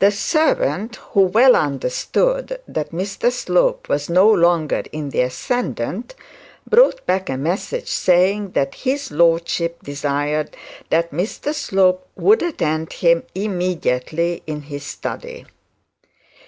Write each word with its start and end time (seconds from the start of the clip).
The 0.00 0.10
servant, 0.10 0.96
who 1.12 1.20
well 1.20 1.54
understood 1.54 2.58
that 2.66 2.90
Mr 2.90 3.30
Slope 3.30 3.88
was 3.88 4.10
no 4.10 4.28
longer 4.28 4.82
in 4.90 5.10
the 5.10 5.20
ascendant, 5.20 6.16
brought 6.68 7.06
back 7.06 7.30
a 7.30 7.36
message, 7.36 7.86
saying 7.86 8.50
that, 8.54 8.74
'his 8.74 9.12
lordship 9.12 9.80
desired 9.84 10.56
that 10.88 11.12
Mr 11.12 11.54
Slope 11.54 12.04
would 12.16 12.42
attend 12.42 12.94
him 12.94 13.22
immediately 13.36 14.42
in 14.44 14.62
his 14.62 14.82
study.' 14.82 15.46